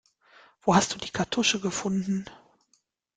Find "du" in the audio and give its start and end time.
0.95-0.97